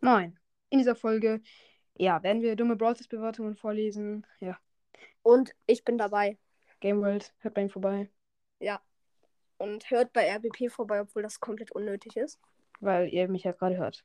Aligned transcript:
Moin. 0.00 0.38
In 0.70 0.78
dieser 0.78 0.94
Folge, 0.96 1.42
ja, 1.96 2.22
werden 2.22 2.42
wir 2.42 2.56
dumme 2.56 2.76
Brawl 2.76 2.94
Bewertungen 3.08 3.56
vorlesen. 3.56 4.26
Ja, 4.40 4.58
Und 5.22 5.54
ich 5.66 5.84
bin 5.84 5.98
dabei. 5.98 6.38
Game 6.80 7.02
World, 7.02 7.34
hört 7.40 7.54
bei 7.54 7.62
ihm 7.62 7.70
vorbei, 7.70 8.10
Ja. 8.58 8.80
Und 9.58 9.90
hört 9.90 10.14
bei 10.14 10.26
RBP 10.26 10.70
vorbei, 10.70 11.02
obwohl 11.02 11.22
das 11.22 11.38
komplett 11.38 11.70
unnötig 11.72 12.16
ist. 12.16 12.40
weil 12.80 13.08
ihr 13.08 13.28
mich 13.28 13.44
ja 13.44 13.52
gerade 13.52 13.76
hört. 13.76 14.04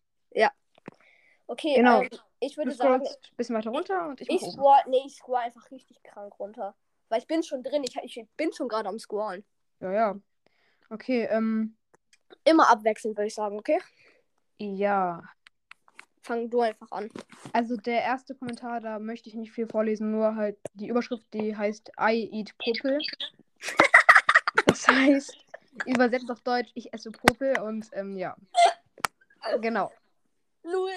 Okay, 1.48 1.76
Genau. 1.76 2.02
ähm, 2.02 2.10
ich 2.40 2.58
würde 2.58 2.72
sagen, 2.72 3.06
ein 3.06 3.36
bisschen 3.38 3.56
weiter 3.56 3.70
runter 3.70 4.08
und 4.08 4.20
ich 4.20 4.30
ich 4.30 4.42
scroll, 4.42 4.80
nee, 4.88 5.04
ich 5.06 5.16
scroll 5.16 5.38
einfach 5.38 5.70
richtig 5.70 6.02
krank 6.02 6.40
runter. 6.40 6.76
Weil 7.08 7.20
ich 7.20 7.28
bin 7.28 7.44
schon 7.44 7.62
drin, 7.62 7.84
ich, 7.84 7.96
ich 8.02 8.28
bin 8.36 8.52
schon 8.52 8.68
gerade 8.68 8.90
am 8.90 8.98
Scrollen. 8.98 9.46
Ja, 9.80 9.92
ja. 9.92 10.20
Okay, 10.90 11.28
ähm, 11.30 11.78
Immer 12.44 12.70
abwechselnd, 12.72 13.16
würde 13.16 13.28
ich 13.28 13.36
sagen, 13.36 13.60
okay? 13.60 13.80
ja. 14.58 15.22
Fang 16.26 16.50
du 16.50 16.62
einfach 16.62 16.90
an. 16.90 17.12
Also 17.54 17.78
der 17.78 18.02
erste 18.02 18.34
Kommentar, 18.34 18.80
da 18.82 18.98
möchte 18.98 19.30
ich 19.30 19.36
nicht 19.36 19.52
viel 19.52 19.68
vorlesen, 19.68 20.10
nur 20.12 20.36
halt 20.36 20.58
die 20.74 20.88
Überschrift, 20.88 21.24
die 21.36 21.56
heißt 21.56 21.92
I 22.00 22.30
eat 22.32 22.58
Popel. 22.58 23.00
Das 24.66 24.88
heißt, 24.88 25.38
übersetzt 25.86 26.32
auf 26.32 26.42
Deutsch, 26.42 26.72
ich 26.74 26.92
esse 26.94 27.12
Popel 27.12 27.60
und 27.60 27.88
ähm, 27.94 28.18
ja. 28.18 28.36
Genau. 29.62 29.92
Lul. 30.64 30.92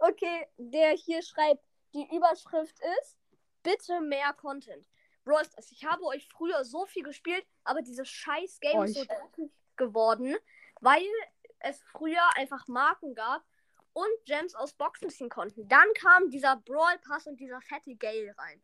Okay, 0.00 0.46
der 0.58 0.90
hier 0.90 1.22
schreibt, 1.22 1.62
die 1.94 2.06
Überschrift 2.14 2.76
ist, 3.00 3.16
bitte 3.62 4.00
mehr 4.02 4.34
Content. 4.34 4.86
Bros, 5.24 5.48
ich 5.70 5.84
habe 5.84 6.02
euch 6.04 6.28
früher 6.28 6.64
so 6.64 6.84
viel 6.84 7.04
gespielt, 7.04 7.46
aber 7.62 7.80
dieses 7.80 8.08
scheiß 8.08 8.60
Game 8.60 8.82
ist 8.82 8.94
so 8.94 9.04
dreckig 9.04 9.50
geworden, 9.76 10.36
weil 10.80 11.06
es 11.60 11.82
früher 11.84 12.22
einfach 12.36 12.68
Marken 12.68 13.14
gab 13.14 13.42
und 13.94 14.24
Gems 14.26 14.54
aus 14.54 14.74
Boxen 14.74 15.08
ziehen 15.08 15.30
konnten. 15.30 15.66
Dann 15.68 15.86
kam 15.94 16.30
dieser 16.30 16.56
Brawl 16.56 16.98
Pass 16.98 17.26
und 17.26 17.40
dieser 17.40 17.60
fette 17.60 17.96
Gale 17.96 18.34
rein. 18.36 18.62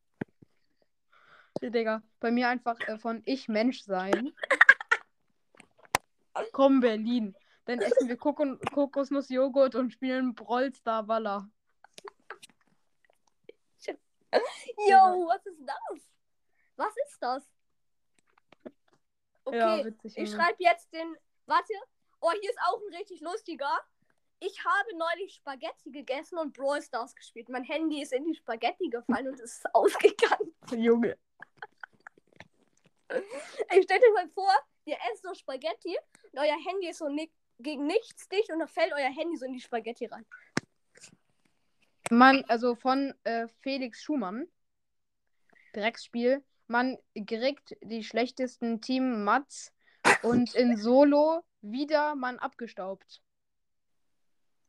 Digga, 1.63 2.03
bei 2.21 2.31
mir 2.31 2.49
einfach 2.49 2.79
äh, 2.89 2.99
von 2.99 3.23
Ich 3.27 3.49
Mensch 3.49 3.83
sein. 3.83 4.33
Komm, 6.53 6.81
Berlin. 6.81 7.37
Dann 7.67 7.81
essen 7.81 8.09
wir 8.09 8.17
Kokon 8.17 8.59
Kokosnussjoghurt 8.73 9.75
und 9.75 9.93
spielen 9.93 10.35
Brawlstar 10.35 11.07
Walla. 11.07 11.49
Yo, 14.89 15.29
was 15.29 15.45
ist 15.45 15.61
das? 15.67 16.09
Was 16.77 16.95
ist 17.07 17.19
das? 17.21 17.51
Okay, 19.45 19.59
Ja, 19.59 19.85
witzig. 19.85 20.17
Ich 20.17 20.31
schreibe 20.31 20.57
jetzt 20.59 20.93
den. 20.93 21.17
Warte. 21.47 21.75
Oh, 22.21 22.31
hier 22.41 22.51
ist 22.51 22.61
auch 22.61 22.81
ein 22.81 22.95
richtig 22.95 23.21
lustiger. 23.21 23.81
Ich 24.43 24.65
habe 24.65 24.97
neulich 24.97 25.35
Spaghetti 25.35 25.91
gegessen 25.91 26.39
und 26.39 26.55
Brawl 26.55 26.81
Stars 26.81 27.15
gespielt. 27.15 27.51
Mein 27.51 27.65
Handy 27.65 28.01
ist 28.01 28.15
in 28.15 28.25
die 28.25 28.35
Spaghetti 28.35 28.89
gefallen 28.89 29.29
und 29.29 29.39
ist 29.39 29.63
ausgegangen. 29.75 30.55
Junge. 30.75 31.19
Ey, 33.09 33.83
stellt 33.83 34.03
euch 34.03 34.15
mal 34.15 34.29
vor, 34.31 34.53
ihr 34.87 34.97
esst 35.13 35.25
so 35.25 35.35
Spaghetti 35.35 35.97
und 36.33 36.39
euer 36.39 36.57
Handy 36.65 36.89
ist 36.89 36.99
so 36.99 37.09
ni 37.09 37.31
gegen 37.59 37.87
nichts 37.87 38.29
dicht 38.29 38.51
und 38.51 38.61
dann 38.61 38.69
fällt 38.69 38.93
euer 38.95 39.11
Handy 39.11 39.37
so 39.37 39.45
in 39.45 39.53
die 39.53 39.61
Spaghetti 39.61 40.07
rein. 40.07 40.25
Man, 42.11 42.43
also 42.45 42.75
von 42.75 43.13
äh, 43.25 43.47
Felix 43.61 44.03
Schumann. 44.03 44.49
Drecksspiel. 45.75 46.43
Man 46.67 46.97
kriegt 47.27 47.77
die 47.83 48.03
schlechtesten 48.03 48.81
Team 48.81 49.25
Mats 49.25 49.73
und 50.23 50.55
in 50.55 50.77
Solo 50.77 51.45
wieder 51.61 52.15
man 52.15 52.39
abgestaubt. 52.39 53.21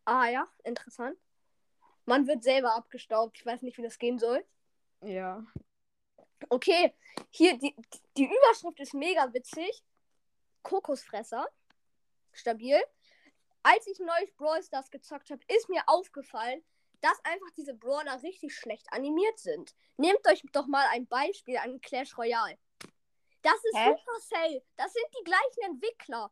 Ah 0.05 0.27
ja, 0.27 0.47
interessant. 0.63 1.17
Man 2.05 2.27
wird 2.27 2.43
selber 2.43 2.75
abgestaubt. 2.75 3.37
Ich 3.37 3.45
weiß 3.45 3.61
nicht, 3.61 3.77
wie 3.77 3.83
das 3.83 3.99
gehen 3.99 4.19
soll. 4.19 4.45
Ja. 5.01 5.45
Okay, 6.49 6.93
hier 7.29 7.57
die, 7.57 7.75
die 8.17 8.25
Überschrift 8.25 8.79
ist 8.79 8.93
mega 8.93 9.31
witzig. 9.33 9.83
Kokosfresser. 10.63 11.47
Stabil. 12.31 12.81
Als 13.63 13.85
ich 13.87 13.99
neulich 13.99 14.35
Brawl 14.35 14.63
Stars 14.63 14.89
gezockt 14.89 15.29
habe, 15.29 15.41
ist 15.47 15.69
mir 15.69 15.83
aufgefallen, 15.85 16.63
dass 17.01 17.23
einfach 17.23 17.49
diese 17.55 17.75
Brawler 17.75 18.21
richtig 18.23 18.55
schlecht 18.55 18.91
animiert 18.91 19.39
sind. 19.39 19.75
Nehmt 19.97 20.25
euch 20.27 20.41
doch 20.51 20.67
mal 20.67 20.85
ein 20.91 21.07
Beispiel 21.07 21.57
an 21.57 21.79
Clash 21.81 22.17
Royale. 22.17 22.57
Das 23.43 23.55
ist 23.55 23.75
Hä? 23.75 23.95
Supercell. 23.97 24.63
Das 24.77 24.93
sind 24.93 25.05
die 25.19 25.23
gleichen 25.23 25.73
Entwickler. 25.73 26.31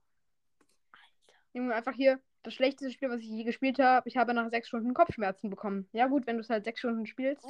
Junge, 1.53 1.73
einfach 1.73 1.93
hier 1.93 2.21
das 2.43 2.53
schlechteste 2.53 2.91
Spiel, 2.91 3.09
was 3.09 3.19
ich 3.19 3.27
je 3.27 3.43
gespielt 3.43 3.79
habe. 3.79 4.07
Ich 4.07 4.17
habe 4.17 4.33
nach 4.33 4.49
sechs 4.49 4.67
Stunden 4.67 4.93
Kopfschmerzen 4.93 5.49
bekommen. 5.49 5.89
Ja, 5.91 6.07
gut, 6.07 6.25
wenn 6.25 6.37
du 6.37 6.41
es 6.41 6.49
halt 6.49 6.63
sechs 6.63 6.79
Stunden 6.79 7.05
spielst. 7.05 7.45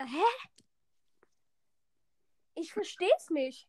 Hä? 0.00 0.24
Ich 2.54 2.72
versteh's 2.72 3.30
nicht. 3.30 3.68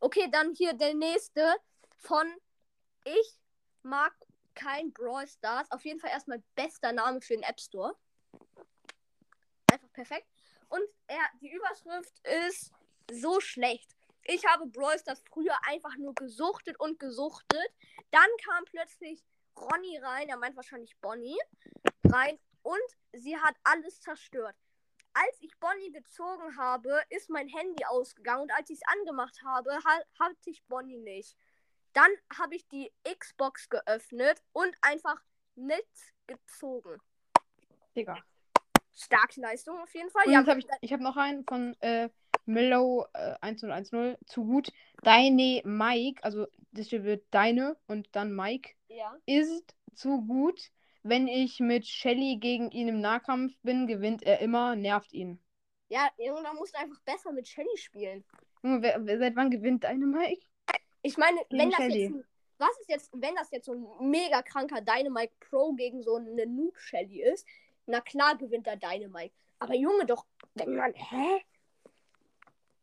Okay, 0.00 0.28
dann 0.30 0.54
hier 0.54 0.72
der 0.72 0.94
nächste 0.94 1.54
von 1.96 2.26
Ich 3.04 3.38
mag 3.82 4.12
kein 4.54 4.92
Brawl 4.92 5.26
Stars. 5.26 5.70
Auf 5.70 5.84
jeden 5.84 6.00
Fall 6.00 6.10
erstmal 6.10 6.42
bester 6.54 6.92
Name 6.92 7.20
für 7.20 7.34
den 7.34 7.42
App 7.42 7.60
Store. 7.60 7.96
Einfach 9.70 9.92
perfekt. 9.92 10.26
Und 10.68 10.82
er, 11.06 11.22
die 11.40 11.52
Überschrift 11.52 12.18
ist 12.26 12.72
so 13.10 13.40
schlecht. 13.40 13.94
Ich 14.24 14.44
habe 14.46 14.66
Brawl 14.66 14.98
Stars 14.98 15.22
früher 15.28 15.56
einfach 15.66 15.96
nur 15.96 16.14
gesuchtet 16.14 16.78
und 16.80 16.98
gesuchtet. 16.98 17.68
Dann 18.10 18.28
kam 18.44 18.64
plötzlich 18.64 19.24
Ronny 19.56 19.98
rein, 19.98 20.28
er 20.28 20.36
meint 20.36 20.56
wahrscheinlich 20.56 20.96
Bonnie, 21.00 21.38
rein 22.04 22.38
und 22.62 22.80
sie 23.12 23.36
hat 23.36 23.54
alles 23.64 24.00
zerstört. 24.00 24.56
Als 25.14 25.40
ich 25.40 25.58
Bonnie 25.58 25.92
gezogen 25.92 26.56
habe, 26.56 27.02
ist 27.10 27.28
mein 27.28 27.48
Handy 27.48 27.84
ausgegangen 27.84 28.42
und 28.42 28.52
als 28.52 28.70
ich 28.70 28.78
es 28.80 28.98
angemacht 28.98 29.38
habe, 29.44 29.70
ha 29.70 30.00
hatte 30.18 30.50
ich 30.50 30.64
Bonnie 30.64 30.98
nicht. 30.98 31.36
Dann 31.92 32.10
habe 32.38 32.56
ich 32.56 32.66
die 32.68 32.90
Xbox 33.18 33.68
geöffnet 33.68 34.42
und 34.52 34.74
einfach 34.80 35.20
nichts 35.54 36.14
gezogen. 36.26 36.98
Digga. 37.94 38.16
Starke 38.94 39.40
Leistung 39.40 39.78
auf 39.78 39.94
jeden 39.94 40.10
Fall. 40.10 40.24
Und 40.26 40.32
Ja, 40.32 40.56
ich, 40.56 40.66
ich 40.80 40.92
habe 40.92 41.02
noch 41.02 41.16
einen 41.16 41.44
von 41.44 41.76
äh, 41.80 42.08
Millow 42.46 43.06
äh, 43.12 43.34
1010 43.40 44.16
zu 44.26 44.44
gut. 44.44 44.72
Deine 45.02 45.62
Mike, 45.64 46.22
also 46.22 46.46
das 46.72 46.90
wird 46.90 47.24
deine 47.30 47.76
und 47.86 48.08
dann 48.12 48.34
Mike, 48.34 48.70
ja. 48.88 49.16
ist 49.26 49.74
zu 49.94 50.22
gut. 50.22 50.70
Wenn 51.02 51.26
ich 51.26 51.58
mit 51.58 51.86
Shelly 51.86 52.36
gegen 52.36 52.70
ihn 52.70 52.88
im 52.88 53.00
Nahkampf 53.00 53.54
bin, 53.62 53.86
gewinnt 53.86 54.22
er 54.22 54.38
immer, 54.38 54.76
nervt 54.76 55.12
ihn. 55.12 55.40
Ja, 55.88 56.08
irgendwann 56.16 56.56
musst 56.56 56.74
du 56.74 56.78
einfach 56.78 57.00
besser 57.00 57.32
mit 57.32 57.48
Shelly 57.48 57.76
spielen. 57.76 58.24
Junge, 58.62 58.82
wer, 58.82 59.04
wer, 59.04 59.18
seit 59.18 59.36
wann 59.36 59.50
gewinnt 59.50 59.84
deine 59.84 60.06
Mike? 60.06 60.46
Ich 61.02 61.16
meine, 61.16 61.38
Gegen 61.48 61.62
wenn 61.62 61.70
das 61.70 61.78
Shelly. 61.78 62.02
jetzt. 62.04 62.26
Was 62.58 62.78
ist 62.80 62.88
jetzt, 62.88 63.10
wenn 63.12 63.34
das 63.34 63.50
jetzt 63.50 63.66
so 63.66 63.72
ein 63.72 64.10
mega 64.10 64.40
kranker 64.42 64.80
Dynamite 64.80 65.32
Pro 65.40 65.72
gegen 65.72 66.02
so 66.02 66.14
eine 66.14 66.46
Noob 66.46 66.78
Shelly 66.78 67.22
ist? 67.22 67.44
Na 67.86 68.00
klar 68.00 68.38
gewinnt 68.38 68.66
der 68.66 68.76
Dynamite. 68.76 69.34
Aber 69.58 69.74
Junge, 69.74 70.06
doch, 70.06 70.26
wenn 70.54 70.76
man. 70.76 70.94
Hä? 70.94 71.42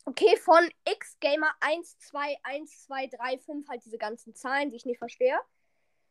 Okay, 0.10 0.36
von 0.38 0.68
Xgamer 0.86 1.54
121235, 1.60 3.70
halt 3.70 3.86
diese 3.86 4.00
ganzen 4.00 4.34
Zahlen, 4.34 4.72
die 4.72 4.78
ich 4.78 4.88
nicht 4.88 4.98
verstehe. 4.98 5.38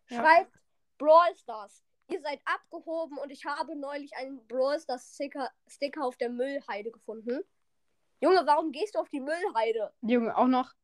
Ja. 0.09 0.22
Schreibt 0.22 0.56
Brawl 0.98 1.34
Stars. 1.34 1.82
Ihr 2.06 2.20
seid 2.20 2.41
abgehoben 2.44 3.19
und 3.19 3.31
ich 3.31 3.44
habe 3.44 3.75
neulich 3.75 4.16
einen 4.16 4.47
Brawl 4.47 4.78
Stars 4.78 5.16
Sticker, 5.16 5.50
Sticker 5.66 6.04
auf 6.04 6.16
der 6.16 6.31
Müllheide 6.31 6.92
gefunden. 6.92 7.41
Junge, 8.20 8.47
warum 8.47 8.70
gehst 8.70 8.94
du 8.94 9.00
auf 9.00 9.08
die 9.08 9.19
Müllheide? 9.19 9.92
Junge, 10.03 10.37
auch 10.37 10.47
noch, 10.47 10.75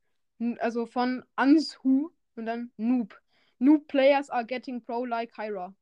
also 0.58 0.84
von 0.84 1.24
Ansu 1.36 2.10
und 2.34 2.46
dann 2.46 2.72
Noob. 2.76 3.16
Noob 3.60 3.86
players 3.86 4.28
are 4.28 4.44
getting 4.44 4.84
pro 4.84 5.04
like 5.04 5.38
Hyra. 5.38 5.72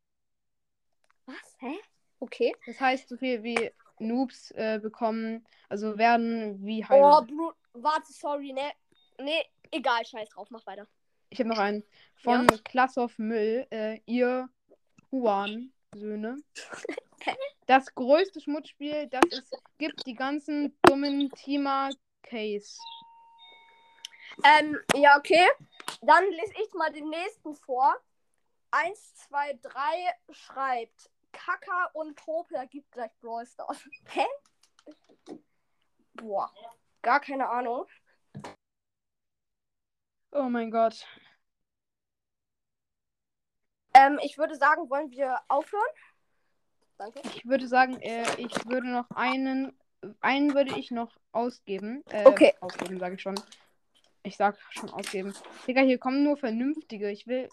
Was? 1.25 1.57
Hä? 1.61 1.79
Okay. 2.21 2.55
Das 2.67 2.79
heißt 2.79 3.09
so 3.09 3.17
viel 3.17 3.43
wie 3.43 3.73
Noobs 3.99 4.51
äh, 4.53 4.79
bekommen, 4.83 5.47
also 5.69 5.99
werden 5.99 6.65
wie 6.65 6.85
Oh, 6.85 6.95
Hyra. 6.95 7.21
Bro, 7.21 7.53
warte, 7.75 8.13
sorry, 8.13 8.53
ne? 8.53 8.73
Ne, 9.21 9.45
egal, 9.71 10.05
scheiß 10.05 10.29
drauf, 10.31 10.49
mach 10.51 10.67
weiter. 10.67 10.87
Ich 11.31 11.39
habe 11.39 11.49
noch 11.49 11.59
einen 11.59 11.83
von 12.15 12.47
Class 12.65 12.99
of 12.99 13.19
Müll, 13.19 13.67
äh, 13.71 14.01
ihr 14.07 14.49
Huan-Söhne. 15.11 16.37
Das 17.67 17.95
größte 17.95 18.41
Schmutzspiel, 18.41 19.07
das 19.07 19.23
es 19.31 19.51
gibt, 19.79 20.05
die 20.07 20.15
ganzen 20.15 20.77
dummen 20.83 21.31
Teamer 21.31 21.91
Case. 22.23 22.77
Ähm, 24.45 24.79
ja, 24.97 25.17
okay. 25.17 25.47
Dann 26.01 26.25
lese 26.31 26.53
ich 26.61 26.75
mal 26.75 26.93
den 26.93 27.09
nächsten 27.09 27.55
vor. 27.55 27.95
Eins, 28.73 29.15
zwei, 29.15 29.59
drei 29.63 30.13
schreibt 30.31 31.12
Kaka 31.33 31.87
und 31.95 32.15
Popel 32.17 32.67
gibt 32.69 32.91
gleich 32.93 33.11
Brawl 33.21 33.47
Stars. 33.47 33.89
Hä? 34.09 34.25
Boah, 36.15 36.53
gar 37.03 37.21
keine 37.21 37.49
Ahnung. 37.49 37.87
Oh 40.31 40.45
mein 40.49 40.71
Gott. 40.71 41.07
Ähm, 43.95 44.19
ich 44.23 44.39
würde 44.39 44.57
sagen, 44.57 44.89
wollen 44.89 45.11
wir 45.11 45.39
aufhören? 45.49 45.83
Danke. 46.97 47.21
Ich 47.25 47.45
würde 47.47 47.67
sagen, 47.69 48.01
äh, 48.01 48.25
ich 48.39 48.55
würde 48.67 48.89
noch 48.91 49.11
einen. 49.11 49.77
Einen 50.21 50.55
würde 50.55 50.79
ich 50.79 50.91
noch 50.91 51.17
ausgeben. 51.33 52.03
Äh, 52.11 52.27
Okay. 52.27 52.55
Ausgeben, 52.61 52.99
sage 52.99 53.15
ich 53.17 53.23
schon. 53.23 53.39
Ich 54.25 54.37
sag 54.37 54.59
schon 54.71 54.91
ausgeben. 54.91 55.35
Digga, 55.67 55.83
hier 55.83 55.99
kommen 55.99 56.25
nur 56.25 56.37
vernünftige. 56.37 57.11
Ich 57.11 57.27
will. 57.27 57.49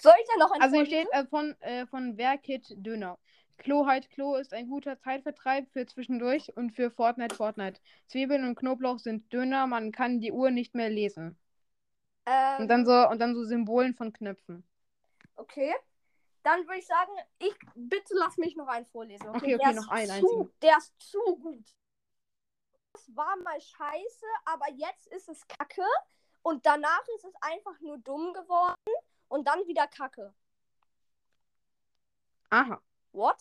Soll 0.00 0.14
ich 0.20 0.28
da 0.32 0.38
noch 0.38 0.50
einen 0.52 0.62
Also 0.62 0.76
hier 0.76 0.86
steht 0.86 1.08
äh, 1.12 1.26
von, 1.26 1.54
äh, 1.60 1.86
von 1.86 2.16
Werkit 2.16 2.74
Döner. 2.76 3.18
Kloheit 3.58 4.08
Klo 4.10 4.36
ist 4.36 4.54
ein 4.54 4.68
guter 4.68 4.98
Zeitvertreib 4.98 5.68
für 5.72 5.84
zwischendurch 5.84 6.56
und 6.56 6.72
für 6.72 6.90
Fortnite 6.90 7.34
Fortnite. 7.34 7.80
Zwiebeln 8.06 8.44
und 8.44 8.54
Knoblauch 8.54 8.98
sind 8.98 9.30
Döner, 9.32 9.66
man 9.66 9.92
kann 9.92 10.20
die 10.20 10.32
Uhr 10.32 10.50
nicht 10.50 10.74
mehr 10.74 10.88
lesen. 10.88 11.38
Ähm, 12.24 12.62
Und 12.62 12.68
dann 12.68 12.86
so 12.86 13.08
und 13.08 13.18
dann 13.18 13.34
so 13.34 13.44
Symbolen 13.44 13.94
von 13.94 14.12
Knöpfen. 14.12 14.64
Okay. 15.36 15.74
Dann 16.42 16.66
würde 16.66 16.78
ich 16.78 16.86
sagen, 16.86 17.12
ich 17.38 17.54
bitte 17.74 18.14
lass 18.14 18.38
mich 18.38 18.56
noch 18.56 18.66
einen 18.68 18.86
vorlesen. 18.86 19.28
Okay, 19.28 19.54
Okay, 19.54 19.56
okay, 19.56 19.74
noch 19.74 19.88
einen 19.88 20.06
zu, 20.06 20.14
einzigen. 20.14 20.52
Der 20.62 20.76
ist 20.78 20.94
zu 20.98 21.20
gut. 21.36 21.66
Das 22.94 23.14
war 23.14 23.36
mal 23.42 23.60
scheiße, 23.60 24.26
aber 24.46 24.70
jetzt 24.72 25.06
ist 25.08 25.28
es 25.28 25.46
kacke. 25.46 25.84
Und 26.42 26.64
danach 26.64 27.06
ist 27.16 27.24
es 27.24 27.34
einfach 27.42 27.78
nur 27.80 27.98
dumm 27.98 28.32
geworden. 28.32 28.74
Und 29.30 29.46
dann 29.46 29.66
wieder 29.68 29.86
kacke. 29.86 30.34
Aha. 32.50 32.82
What? 33.12 33.36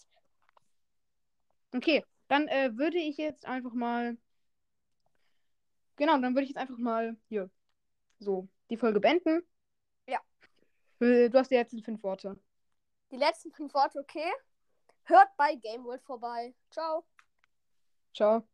Okay, 1.76 2.06
dann 2.28 2.48
äh, 2.48 2.78
würde 2.78 3.00
ich 3.00 3.18
jetzt 3.18 3.46
einfach 3.46 3.74
mal. 3.74 4.18
Genau, 5.98 6.14
dann 6.20 6.34
würde 6.36 6.44
ich 6.44 6.50
jetzt 6.50 6.60
einfach 6.60 6.78
mal 6.78 7.18
hier 7.28 7.50
so 8.20 8.48
die 8.70 8.78
Folge 8.78 9.00
beenden. 9.00 9.42
Ja. 10.08 10.20
Äh, 11.00 11.30
Du 11.30 11.40
hast 11.40 11.50
die 11.50 11.56
letzten 11.56 11.84
fünf 11.84 12.04
Worte. 12.04 12.40
Die 13.12 13.18
letzten 13.18 13.52
fünf 13.52 13.74
Worte, 13.74 14.00
okay? 14.00 14.32
Hört 15.06 15.36
bei 15.38 15.56
Game 15.56 15.84
World 15.86 16.04
vorbei. 16.04 16.54
Ciao. 16.70 17.04
Ciao. 18.14 18.48